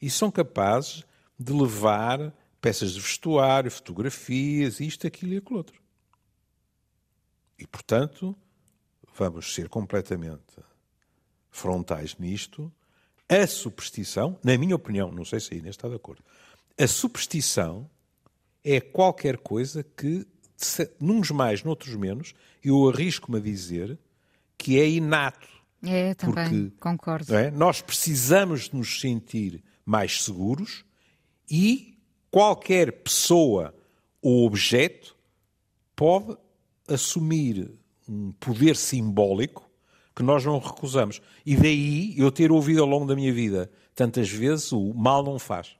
[0.00, 1.04] E são capazes
[1.38, 5.82] de levar peças de vestuário, fotografias, isto, aquilo e aquilo outro.
[7.58, 8.36] E, portanto,
[9.14, 10.58] vamos ser completamente
[11.50, 12.72] frontais nisto.
[13.28, 16.22] A superstição, na minha opinião, não sei se a Inês está de acordo,
[16.78, 17.88] a superstição
[18.64, 20.26] é qualquer coisa que,
[21.00, 23.98] nuns mais, noutros menos, eu arrisco-me a dizer
[24.56, 25.48] que é inato.
[25.84, 27.34] É, também, porque, concordo.
[27.34, 27.50] É?
[27.50, 30.84] Nós precisamos de nos sentir mais seguros
[31.50, 31.98] e
[32.30, 33.74] qualquer pessoa
[34.22, 35.16] ou objeto
[35.96, 36.36] pode
[36.88, 37.70] assumir
[38.08, 39.68] um poder simbólico
[40.14, 41.20] que nós não recusamos.
[41.44, 45.38] E daí eu ter ouvido ao longo da minha vida tantas vezes o mal não
[45.38, 45.76] faz.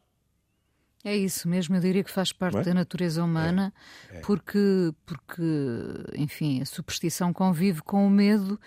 [1.04, 2.62] É isso mesmo, eu diria que faz parte é?
[2.62, 3.72] da natureza humana,
[4.08, 4.18] é.
[4.18, 4.20] É.
[4.20, 5.42] porque, porque,
[6.14, 8.58] enfim, a superstição convive com o medo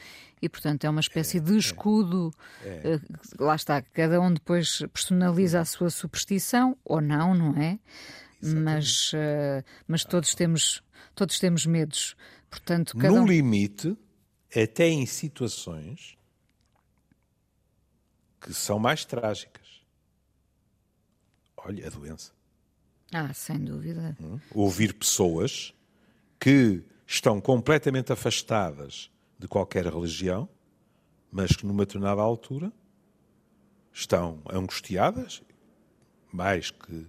[0.41, 1.58] e, portanto, é uma espécie de é.
[1.58, 2.34] escudo.
[2.62, 3.00] É.
[3.39, 7.80] Uh, lá está, cada um depois personaliza a sua superstição, ou não, não é?
[8.41, 10.84] Mas, uh, mas todos temos,
[11.15, 12.17] todos temos medos.
[12.50, 13.26] Portanto, cada no um...
[13.26, 13.98] limite,
[14.54, 16.17] até em situações
[18.41, 19.64] que são mais trágicas
[21.65, 22.32] olha, a doença.
[23.13, 24.15] Ah, sem dúvida.
[24.21, 24.39] Hum?
[24.54, 25.73] Ouvir pessoas
[26.39, 30.47] que estão completamente afastadas de qualquer religião,
[31.32, 32.71] mas que numa determinada altura
[33.91, 35.41] estão angustiadas,
[36.32, 37.08] mais que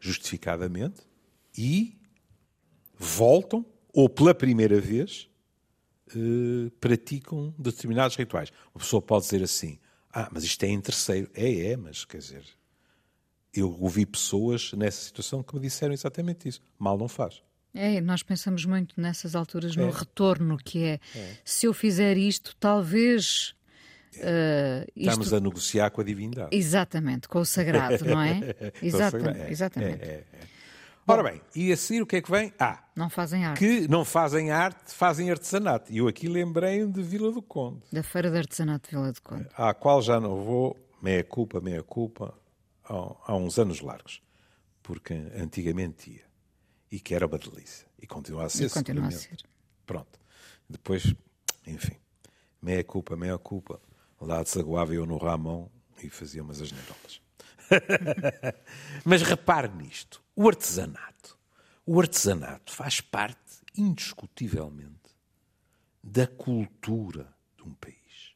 [0.00, 1.02] justificadamente,
[1.56, 1.98] e
[2.98, 5.28] voltam, ou pela primeira vez,
[6.10, 8.52] eh, praticam determinados rituais.
[8.74, 9.78] Uma pessoa pode dizer assim:
[10.12, 11.30] Ah, mas isto é em terceiro.
[11.34, 12.44] É, é, mas quer dizer,
[13.60, 16.60] eu ouvi pessoas nessa situação que me disseram exatamente isso.
[16.78, 17.42] Mal não faz.
[17.74, 19.90] É, nós pensamos muito nessas alturas no é.
[19.90, 23.54] retorno, que é, é, se eu fizer isto, talvez.
[24.14, 25.10] Uh, isto...
[25.10, 26.56] Estamos a negociar com a divindade.
[26.56, 28.54] Exatamente, com o sagrado, não é?
[28.82, 29.40] exatamente.
[29.40, 30.02] É, exatamente.
[30.02, 30.46] É, é,
[31.08, 32.52] Ora bem, e a seguir o que é que vem?
[32.58, 33.58] Ah, não fazem arte.
[33.58, 35.92] Que não fazem arte, fazem artesanato.
[35.92, 37.80] E eu aqui lembrei de Vila do Conde.
[37.92, 39.46] Da Feira de Artesanato de Vila do Conde.
[39.54, 42.34] À qual já não vou, meia culpa, meia culpa,
[42.88, 44.22] há, uns anos largos,
[44.82, 46.26] porque antigamente ia
[46.90, 48.66] e que era uma delícia e continua a ser.
[48.66, 49.36] E continua a ser.
[49.84, 50.18] Pronto.
[50.68, 51.14] Depois,
[51.66, 51.96] enfim,
[52.60, 53.80] meia culpa, meia culpa.
[54.20, 55.68] Lá desaguava eu no Ramon
[56.02, 57.20] e fazia umas asneirolas.
[59.04, 61.36] Mas repare nisto: o artesanato.
[61.84, 65.14] O artesanato faz parte, indiscutivelmente,
[66.02, 68.34] da cultura de um país.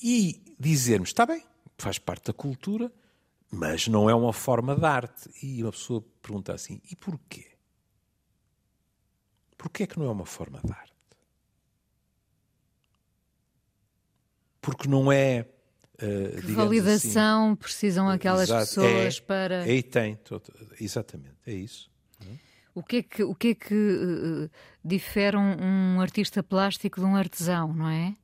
[0.00, 1.44] E dizermos, está bem,
[1.78, 2.92] faz parte da cultura,
[3.50, 5.30] mas não é uma forma de arte.
[5.42, 7.46] E uma pessoa pergunta assim: e porquê?
[9.56, 10.94] Porquê é que não é uma forma de arte?
[14.60, 15.46] Porque não é.
[15.94, 19.62] Uh, que validação assim, precisam aquelas exato, pessoas é, para.
[19.62, 20.18] Aí tem,
[20.78, 21.90] exatamente, é isso.
[22.74, 24.50] O que é que, o que, é que uh,
[24.84, 28.14] difere um, um artista plástico de um artesão, não é?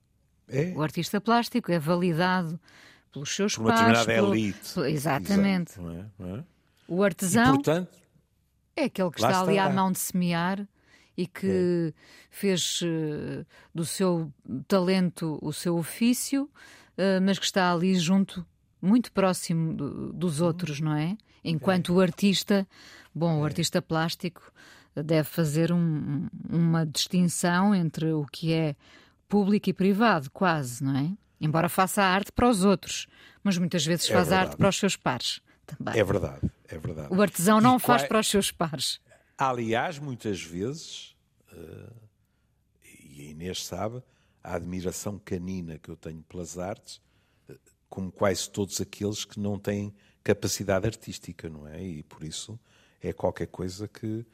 [0.46, 0.74] é?
[0.76, 2.60] O artista plástico é validado
[3.12, 3.98] pelos seus Por uma pais.
[3.98, 4.80] determinada elite.
[4.80, 5.72] Exatamente.
[5.72, 6.06] Exato, não é?
[6.18, 6.44] Não é?
[6.88, 7.96] O artesão e, portanto,
[8.76, 10.66] é aquele que está ali à mão de semear
[11.16, 12.00] e que é.
[12.30, 14.32] fez uh, do seu
[14.66, 18.44] talento o seu ofício, uh, mas que está ali junto,
[18.80, 20.46] muito próximo do, dos uhum.
[20.46, 21.16] outros, não é?
[21.44, 21.94] Enquanto é.
[21.96, 22.66] o artista,
[23.14, 23.48] bom, o é.
[23.48, 24.52] artista plástico
[24.94, 28.76] deve fazer um, uma distinção entre o que é
[29.28, 31.10] público e privado, quase, não é?
[31.42, 33.08] Embora faça arte para os outros,
[33.42, 34.48] mas muitas vezes é faz verdade.
[34.50, 35.40] arte para os seus pares.
[35.66, 35.98] Também.
[35.98, 37.12] É verdade, é verdade.
[37.12, 38.08] O artesão não e faz qual...
[38.08, 39.00] para os seus pares.
[39.36, 41.16] Aliás, muitas vezes,
[41.52, 41.92] uh,
[43.04, 44.00] e a Inês sabe,
[44.42, 47.00] a admiração canina que eu tenho pelas artes,
[47.48, 51.82] uh, como quase todos aqueles que não têm capacidade artística, não é?
[51.82, 52.58] E por isso
[53.00, 54.24] é qualquer coisa que,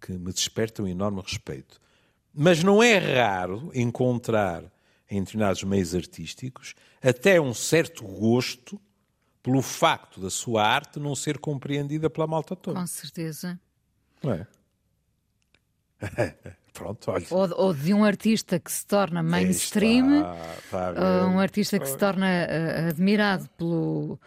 [0.00, 1.80] que me desperta um enorme respeito.
[2.32, 4.64] Mas não é raro encontrar
[5.12, 8.80] em determinados meios artísticos, até um certo gosto
[9.42, 12.80] pelo facto da sua arte não ser compreendida pela malta toda.
[12.80, 13.60] Com certeza.
[14.22, 14.46] Não é?
[16.72, 17.26] Pronto, olha.
[17.30, 20.22] Ou, ou, de um artista que se torna mainstream,
[20.56, 24.18] está, está um artista que se torna uh, admirado pelo,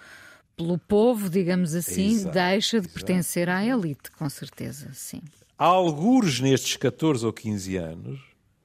[0.56, 2.34] pelo povo, digamos assim, Exato.
[2.34, 2.93] deixa de Exato.
[2.93, 5.21] pertencer à elite, com certeza, sim.
[5.58, 8.19] algures nestes 14 ou 15 anos,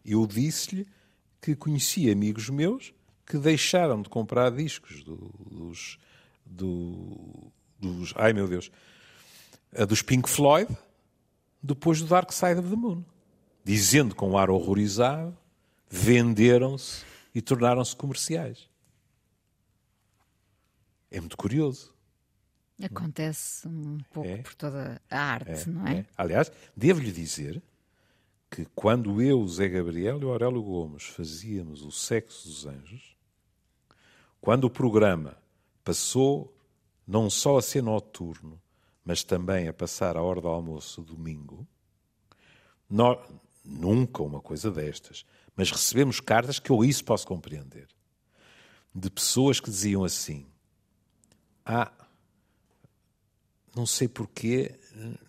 [0.05, 0.87] eu disse-lhe
[1.41, 2.93] que conheci amigos meus
[3.27, 5.17] que deixaram de comprar discos do,
[5.51, 5.99] dos,
[6.45, 8.13] do, dos.
[8.17, 8.71] Ai meu Deus!
[9.89, 10.69] Dos Pink Floyd
[11.63, 13.05] depois do Dark Side of the Moon.
[13.65, 15.37] Dizendo com um ar horrorizado,
[15.89, 18.69] venderam-se e tornaram-se comerciais.
[21.11, 21.95] É muito curioso.
[22.83, 25.99] Acontece um pouco é, por toda a arte, é, não é?
[25.99, 26.07] é?
[26.17, 27.63] Aliás, devo-lhe dizer
[28.51, 33.17] que quando eu, Zé Gabriel e Aurélio Gomes fazíamos o Sexo dos Anjos,
[34.41, 35.37] quando o programa
[35.85, 36.53] passou
[37.07, 38.61] não só a ser noturno,
[39.05, 41.67] mas também a passar a hora do almoço domingo,
[43.65, 45.25] nunca uma coisa destas,
[45.57, 47.89] mas recebemos cartas que eu isso posso compreender,
[48.95, 50.47] de pessoas que diziam assim:
[51.65, 51.93] Ah,
[53.75, 54.79] não sei porquê,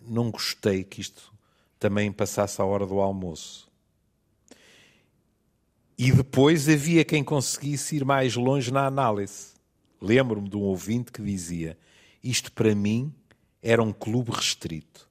[0.00, 1.31] não gostei que isto
[1.82, 3.68] também passasse a hora do almoço.
[5.98, 9.54] E depois havia quem conseguisse ir mais longe na análise.
[10.00, 11.76] Lembro-me de um ouvinte que dizia:
[12.22, 13.12] Isto para mim
[13.60, 15.10] era um clube restrito.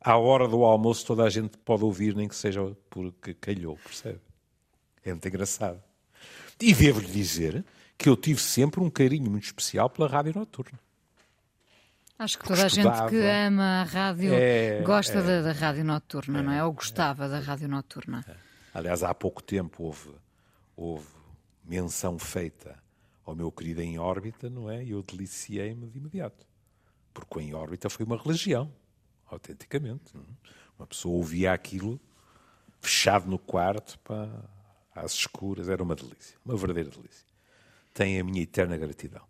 [0.00, 4.20] À hora do almoço toda a gente pode ouvir, nem que seja porque calhou, percebe?
[5.04, 5.80] É muito engraçado.
[6.60, 7.64] E devo-lhe dizer
[7.96, 10.78] que eu tive sempre um carinho muito especial pela rádio noturna.
[12.22, 15.84] Acho que toda a gente que ama a rádio é, gosta é, da, da, rádio
[15.84, 16.64] noturna, é, não é?
[16.64, 18.24] Ou gostava da rádio noturna.
[18.28, 18.36] É.
[18.72, 20.14] Aliás, há pouco tempo houve,
[20.76, 21.08] houve
[21.64, 22.80] menção feita
[23.26, 24.84] ao meu querido Em Órbita, não é?
[24.84, 26.46] E eu deliciei-me de imediato.
[27.12, 28.72] Porque o Em Órbita foi uma religião,
[29.26, 30.16] autenticamente.
[30.16, 30.20] É?
[30.78, 32.00] Uma pessoa ouvia aquilo
[32.80, 34.28] fechado no quarto, pá,
[34.94, 37.26] às escuras, era uma delícia, uma verdadeira delícia.
[37.92, 39.26] Tem a minha eterna gratidão.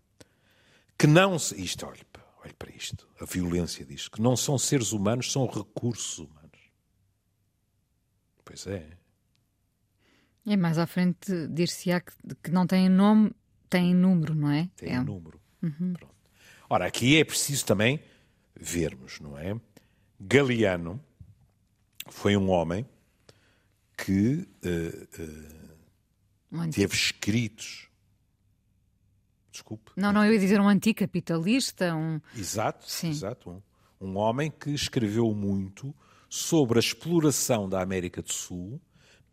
[0.98, 1.58] Que não se.
[1.60, 2.04] Isto, olhe,
[2.44, 6.42] olhe para isto, a violência disto, que não são seres humanos, são recursos humanos.
[8.44, 8.98] Pois é.
[10.44, 13.32] E mais à frente dir-se-á que, que, não tem nome,
[13.70, 14.68] tem número, não é?
[14.76, 15.00] Tem é.
[15.00, 15.40] número.
[15.62, 15.94] Uhum.
[16.68, 18.02] Ora, aqui é preciso também
[18.54, 19.58] vermos, não é?
[20.18, 21.00] Galeano
[22.08, 22.84] foi um homem
[23.96, 27.88] que uh, uh, teve escritos.
[29.52, 29.92] Desculpe.
[29.96, 31.94] Não, não, eu ia dizer um anticapitalista.
[31.94, 32.20] Um...
[32.36, 33.10] Exato, Sim.
[33.10, 33.50] exato.
[34.00, 35.94] Um, um homem que escreveu muito
[36.28, 38.80] sobre a exploração da América do Sul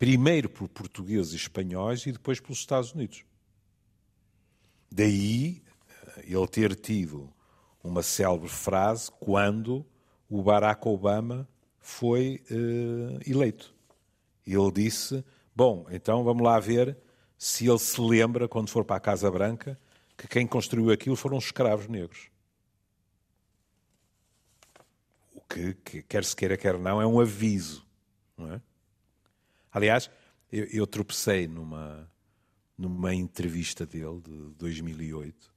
[0.00, 3.22] primeiro por portugueses e espanhóis e depois pelos Estados Unidos.
[4.90, 5.62] Daí
[6.16, 7.30] eh, ele ter tido
[7.84, 9.84] uma célebre frase quando
[10.28, 11.46] o Barack Obama
[11.78, 13.74] foi uh, eleito.
[14.46, 15.22] Ele disse:
[15.54, 16.96] Bom, então vamos lá ver
[17.36, 19.78] se ele se lembra, quando for para a Casa Branca,
[20.20, 22.30] que quem construiu aquilo foram os escravos negros.
[25.34, 27.86] O que, que quer se queira, quer não, é um aviso.
[28.36, 28.60] Não é?
[29.72, 30.10] Aliás,
[30.52, 32.06] eu, eu tropecei numa,
[32.76, 35.50] numa entrevista dele de 2008,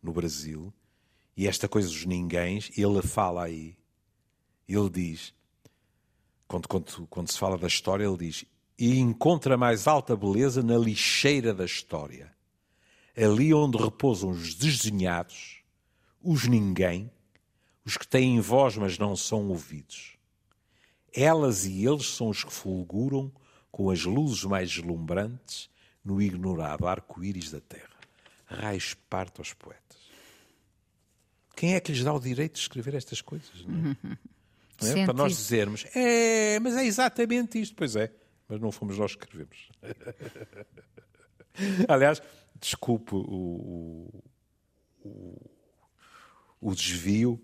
[0.00, 0.72] no Brasil,
[1.36, 3.76] e esta coisa dos ninguéms, ele fala aí,
[4.68, 5.34] ele diz,
[6.46, 8.44] quando, quando, quando se fala da história, ele diz,
[8.78, 12.35] e encontra mais alta beleza na lixeira da história,
[13.16, 15.62] ali onde repousam os desdenhados,
[16.22, 17.10] os ninguém,
[17.84, 20.16] os que têm voz mas não são ouvidos.
[21.14, 23.32] Elas e eles são os que fulguram
[23.70, 25.70] com as luzes mais deslumbrantes
[26.04, 27.96] no ignorado arco-íris da terra.
[28.44, 29.98] Raios parto aos poetas.
[31.56, 33.64] Quem é que lhes dá o direito de escrever estas coisas?
[33.64, 33.96] Não é?
[34.82, 35.04] Não é?
[35.06, 37.74] Para nós dizermos, é, mas é exatamente isto.
[37.74, 38.12] Pois é,
[38.46, 39.70] mas não fomos nós que escrevemos.
[41.88, 42.20] Aliás,
[42.60, 44.22] desculpe o,
[45.04, 45.50] o,
[46.60, 47.40] o desvio.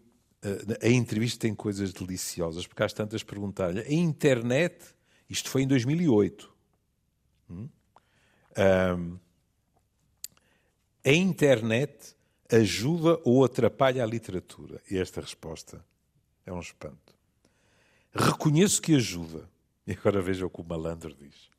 [0.82, 4.94] A entrevista tem coisas deliciosas, porque às tantas perguntar-lhe: a internet
[5.32, 6.52] isto foi em 2008.
[7.48, 7.68] Hum?
[8.58, 9.18] Um,
[11.02, 12.14] a internet
[12.50, 14.82] ajuda ou atrapalha a literatura?
[14.90, 15.82] E esta resposta
[16.44, 17.16] é um espanto.
[18.14, 19.48] Reconheço que ajuda.
[19.86, 21.50] E agora veja o que o malandro diz.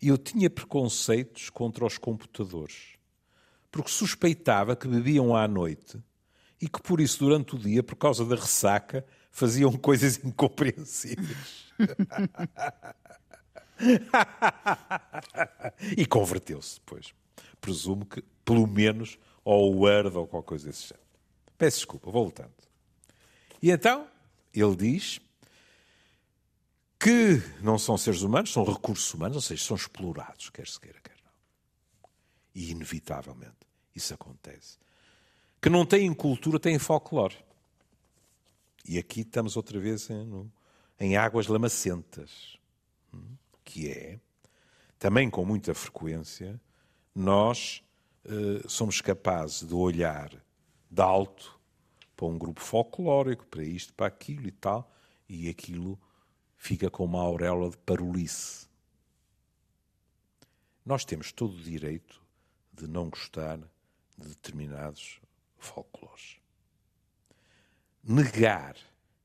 [0.00, 2.96] Eu tinha preconceitos contra os computadores,
[3.70, 5.98] porque suspeitava que bebiam à noite
[6.60, 11.66] e que por isso, durante o dia, por causa da ressaca, faziam coisas incompreensíveis.
[15.96, 17.14] e converteu-se depois.
[17.60, 21.06] Presumo que, pelo menos, ao Word ou qualquer coisa desse género.
[21.58, 22.52] Peço desculpa, voltando.
[23.62, 24.08] E então,
[24.54, 25.20] ele diz
[26.98, 31.00] que não são seres humanos, são recursos humanos, ou seja, são explorados, quer se queira,
[31.00, 31.32] quer não.
[32.54, 34.78] E, inevitavelmente, isso acontece.
[35.60, 37.36] Que não têm cultura, têm folclore.
[38.84, 40.52] E aqui estamos outra vez em,
[41.00, 42.56] em águas lamacentas,
[43.12, 44.20] hum, que é,
[44.98, 46.60] também com muita frequência,
[47.14, 47.82] nós
[48.24, 50.30] uh, somos capazes de olhar
[50.90, 51.58] de alto
[52.16, 54.90] para um grupo folclórico, para isto, para aquilo e tal,
[55.28, 55.98] e aquilo
[56.56, 58.66] fica com uma auréola de parolice.
[60.84, 62.22] Nós temos todo o direito
[62.72, 63.58] de não gostar
[64.16, 65.20] de determinados
[65.58, 66.38] folclores.
[68.02, 68.76] Negar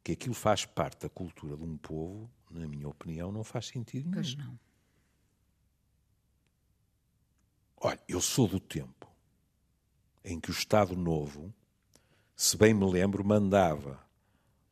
[0.03, 4.09] que aquilo faz parte da cultura de um povo, na minha opinião, não faz sentido
[4.09, 4.21] nenhum.
[4.21, 4.59] Pois não.
[7.77, 9.07] Olha, eu sou do tempo
[10.23, 11.53] em que o Estado Novo,
[12.35, 13.99] se bem me lembro, mandava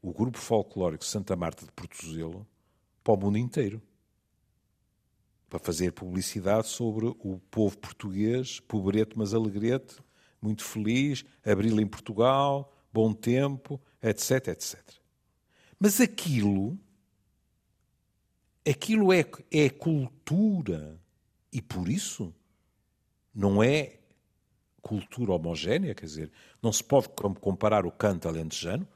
[0.02, 2.47] o grupo folclórico Santa Marta de Portozelo
[3.04, 3.82] para o mundo inteiro
[5.50, 9.97] para fazer publicidade sobre o povo português, pobrete mas alegrete,
[10.39, 14.80] muito feliz, abril em Portugal, bom tempo, etc, etc.
[15.80, 16.78] Mas aquilo,
[18.68, 21.02] aquilo é, é cultura
[21.52, 22.34] e por isso
[23.34, 23.97] não é
[24.82, 26.32] cultura homogénea, quer dizer,
[26.62, 27.10] não se pode
[27.41, 28.88] comparar o canto alentejano,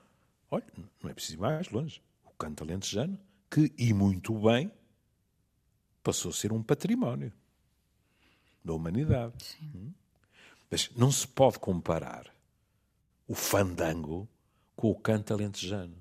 [0.54, 0.66] olha,
[1.02, 4.72] não é preciso ir mais longe, o canto alentejano, que, e muito bem,
[6.04, 7.34] passou a ser um património
[8.64, 9.44] da humanidade.
[9.44, 9.72] Sim.
[9.76, 9.94] Hum?
[10.70, 12.34] Mas não se pode comparar
[13.28, 14.28] o fandango
[14.76, 15.98] com o canto alentejano,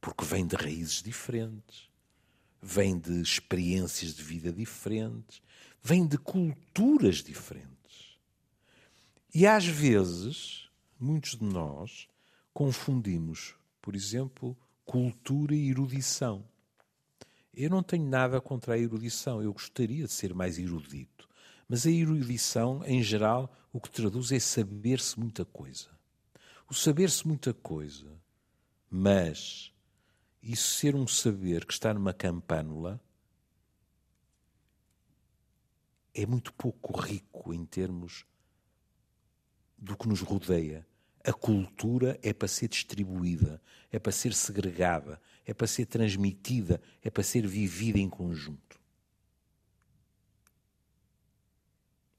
[0.00, 1.88] porque vem de raízes diferentes,
[2.62, 5.42] vem de experiências de vida diferentes,
[5.82, 8.18] vem de culturas diferentes.
[9.34, 12.08] E às vezes, muitos de nós
[12.56, 16.42] confundimos, por exemplo, cultura e erudição.
[17.52, 21.28] Eu não tenho nada contra a erudição, eu gostaria de ser mais erudito.
[21.68, 25.90] Mas a erudição, em geral, o que traduz é saber-se muita coisa.
[26.66, 28.18] O saber-se muita coisa,
[28.88, 29.70] mas
[30.42, 32.98] isso ser um saber que está numa campânula
[36.14, 38.24] é muito pouco rico em termos
[39.76, 40.86] do que nos rodeia.
[41.26, 43.60] A cultura é para ser distribuída,
[43.90, 48.78] é para ser segregada, é para ser transmitida, é para ser vivida em conjunto.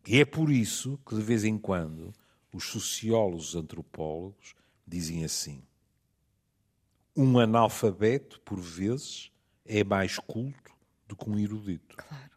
[0.05, 2.13] E é por isso que, de vez em quando,
[2.51, 4.53] os sociólogos, os antropólogos,
[4.85, 5.63] dizem assim:
[7.15, 9.31] um analfabeto, por vezes,
[9.65, 10.75] é mais culto
[11.07, 11.95] do que um erudito.
[11.95, 12.31] Claro.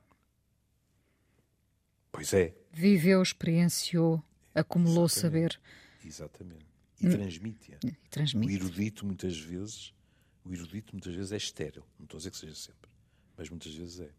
[2.12, 2.54] Pois é.
[2.70, 4.22] Viveu, experienciou,
[4.54, 5.54] acumulou Exatamente.
[5.54, 5.60] saber.
[6.04, 6.66] Exatamente.
[7.00, 7.10] E hum.
[7.10, 7.78] transmite-a.
[8.10, 8.52] Transmite.
[8.52, 9.94] O erudito, muitas vezes,
[10.44, 11.84] o erudito muitas vezes é estéril.
[11.98, 12.90] Não estou a dizer que seja sempre,
[13.36, 14.10] mas muitas vezes é.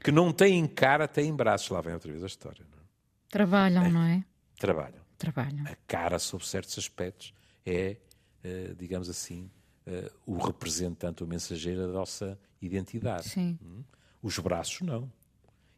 [0.00, 1.68] Que não tem cara, tem braços.
[1.70, 2.64] Lá vem outra vez a história.
[2.70, 2.82] Não é?
[3.28, 3.90] Trabalham, é.
[3.90, 4.24] não é?
[4.58, 5.02] Trabalham.
[5.18, 5.66] Trabalham.
[5.66, 7.34] A cara, sob certos aspectos,
[7.66, 7.96] é,
[8.44, 9.50] uh, digamos assim,
[9.86, 13.28] uh, o representante, o mensageiro da nossa identidade.
[13.28, 13.58] Sim.
[13.60, 13.82] Hum?
[14.22, 15.10] Os braços, não.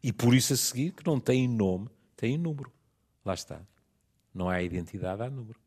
[0.03, 2.71] E por isso a seguir, que não têm nome, têm número.
[3.25, 3.61] Lá está.
[4.33, 5.59] Não há identidade, há número.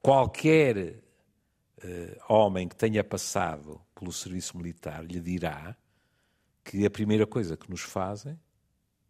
[0.00, 5.76] Qualquer uh, homem que tenha passado pelo serviço militar lhe dirá
[6.64, 8.38] que a primeira coisa que nos fazem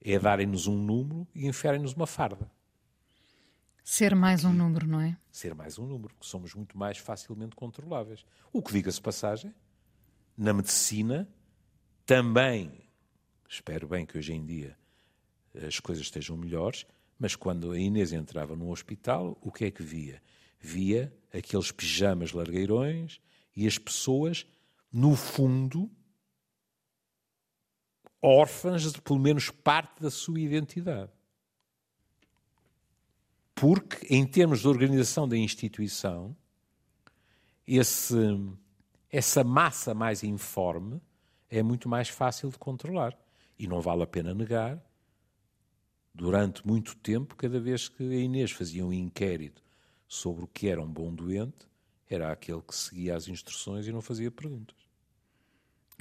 [0.01, 2.51] é darem-nos um número e enfiarem-nos uma farda.
[3.85, 5.17] Ser mais um número, não é?
[5.31, 8.25] Ser mais um número, que somos muito mais facilmente controláveis.
[8.53, 9.55] O que diga-se passagem,
[10.37, 11.29] na medicina
[12.07, 12.89] também,
[13.49, 14.77] espero bem que hoje em dia
[15.67, 16.87] as coisas estejam melhores,
[17.23, 20.21] mas quando a Inês entrava num hospital, o que é que via?
[20.59, 23.21] Via aqueles pijamas largueirões
[23.55, 24.45] e as pessoas,
[24.93, 25.89] no fundo,
[28.21, 31.13] órfãs de pelo menos parte da sua identidade.
[33.55, 36.37] Porque, em termos de organização da instituição,
[37.65, 38.17] esse,
[39.09, 41.01] essa massa mais informe
[41.49, 43.17] é muito mais fácil de controlar.
[43.57, 44.83] E não vale a pena negar,
[46.15, 49.63] durante muito tempo, cada vez que a Inês fazia um inquérito
[50.09, 51.67] sobre o que era um bom doente,
[52.09, 54.77] era aquele que seguia as instruções e não fazia perguntas.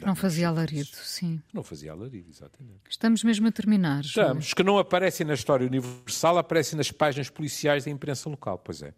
[0.06, 1.42] Não fazia alarido, sim.
[1.54, 2.82] Não fazia alarido, exatamente.
[2.90, 4.02] Estamos mesmo a terminar.
[4.02, 4.48] Estamos.
[4.48, 8.82] Os que não aparecem na história universal aparecem nas páginas policiais da imprensa local, pois
[8.82, 8.94] é.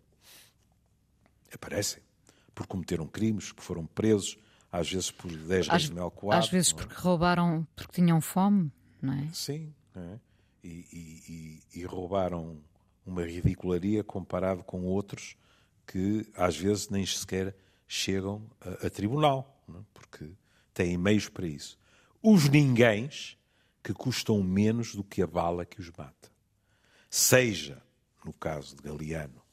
[1.53, 2.01] Aparecem.
[2.55, 4.37] Porque cometeram crimes, que foram presos,
[4.71, 6.75] às vezes por 10 reis de mel Às vezes é?
[6.75, 9.27] porque roubaram, porque tinham fome, não é?
[9.33, 9.73] Sim.
[9.95, 10.17] É?
[10.63, 10.87] E,
[11.73, 12.61] e, e, roubaram
[13.05, 15.35] uma ridicularia comparado com outros
[15.85, 17.53] que às vezes nem sequer
[17.85, 19.73] chegam a, a tribunal, é?
[19.93, 20.31] porque
[20.73, 21.77] têm meios para isso.
[22.21, 23.37] Os ninguéms
[23.83, 26.31] que custam menos do que a bala que os mata.
[27.09, 27.83] Seja,
[28.23, 29.43] no caso de Galeano,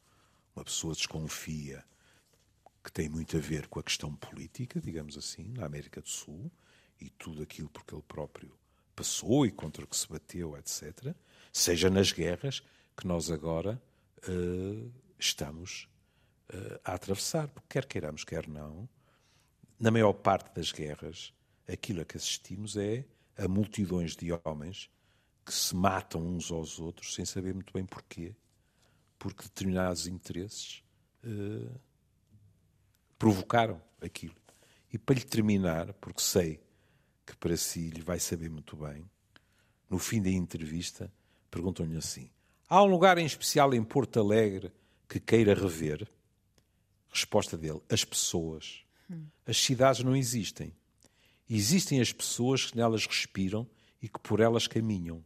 [0.54, 1.84] uma pessoa desconfia,
[2.82, 6.50] que tem muito a ver com a questão política, digamos assim, na América do Sul,
[7.00, 8.52] e tudo aquilo porque ele próprio
[9.00, 11.14] passou e contra o que se bateu, etc.,
[11.50, 12.62] seja nas guerras
[12.94, 13.80] que nós agora
[14.28, 15.88] uh, estamos
[16.52, 17.48] uh, a atravessar.
[17.48, 18.86] Porque quer queiramos, quer não,
[19.78, 21.32] na maior parte das guerras,
[21.66, 23.06] aquilo a que assistimos é
[23.38, 24.90] a multidões de homens
[25.46, 28.36] que se matam uns aos outros sem saber muito bem porquê,
[29.18, 30.84] porque determinados interesses
[31.24, 31.80] uh,
[33.18, 34.36] provocaram aquilo.
[34.92, 36.60] E para lhe terminar, porque sei
[37.30, 39.08] que para si lhe vai saber muito bem,
[39.88, 41.12] no fim da entrevista,
[41.48, 42.28] perguntam-lhe assim:
[42.68, 44.72] Há um lugar em especial em Porto Alegre
[45.08, 46.08] que queira rever?
[47.08, 48.84] Resposta dele: As pessoas.
[49.46, 50.72] As cidades não existem.
[51.48, 53.68] Existem as pessoas que nelas respiram
[54.00, 55.24] e que por elas caminham.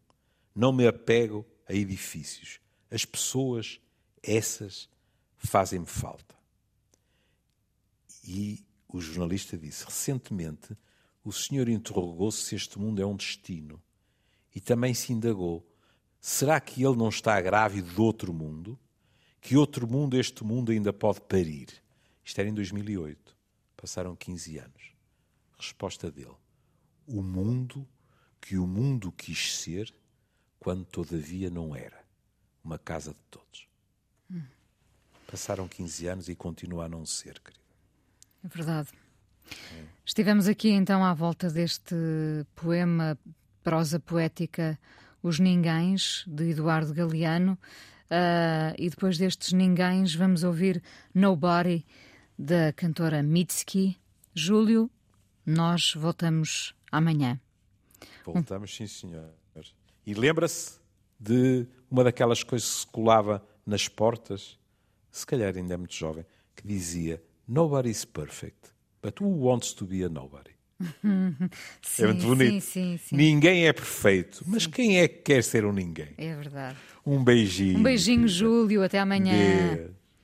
[0.54, 2.60] Não me apego a edifícios.
[2.90, 3.78] As pessoas,
[4.22, 4.88] essas,
[5.36, 6.34] fazem-me falta.
[8.26, 10.76] E o jornalista disse: recentemente,
[11.24, 13.82] o senhor interrogou-se se este mundo é um destino.
[14.54, 15.66] E também se indagou:
[16.20, 18.78] será que ele não está grávido de outro mundo?
[19.40, 21.68] Que outro mundo este mundo ainda pode parir?
[22.24, 23.36] Isto era em 2008.
[23.76, 24.92] Passaram 15 anos.
[25.58, 26.36] Resposta dele:
[27.06, 27.88] O mundo
[28.40, 29.92] que o mundo quis ser
[30.58, 32.04] quando todavia não era.
[32.62, 33.66] Uma casa de todos.
[34.30, 34.42] Hum.
[35.26, 37.64] Passaram 15 anos e continua a não ser, querida.
[38.42, 38.90] É verdade.
[40.04, 41.94] Estivemos aqui então à volta deste
[42.54, 43.18] poema,
[43.62, 44.78] prosa poética
[45.22, 47.58] Os Ninguéns, de Eduardo Galeano.
[48.04, 50.82] Uh, e depois destes Ninguéns, vamos ouvir
[51.14, 51.84] Nobody,
[52.38, 53.96] da cantora Mitski.
[54.34, 54.90] Júlio,
[55.46, 57.40] nós voltamos amanhã.
[58.24, 59.30] Voltamos, sim, senhor.
[60.06, 60.78] E lembra-se
[61.18, 64.58] de uma daquelas coisas que se colava nas portas,
[65.10, 68.73] se calhar ainda é muito jovem, que dizia: Nobody's perfect,
[69.04, 70.52] but who wants to be a nobody?
[71.82, 72.64] sim, é muito bonito.
[72.64, 76.14] Sim, sim, ninguém é perfeito, mas quem é que quer ser um ninguém?
[76.16, 76.76] É verdade.
[77.06, 77.78] Um beijinho.
[77.78, 78.82] Um beijinho, Júlio.
[78.82, 79.90] Até amanhã.